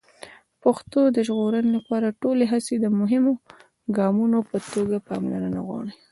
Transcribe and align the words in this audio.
د 0.03 0.03
پښتو 0.63 1.01
د 1.15 1.17
ژغورنې 1.27 1.71
لپاره 1.77 2.17
ټولې 2.21 2.45
هڅې 2.51 2.75
د 2.79 2.85
مهمو 2.99 3.33
ګامونو 3.97 4.37
په 4.49 4.57
توګه 4.73 4.97
پاملرنه 5.09 5.59
غواړي. 5.67 5.93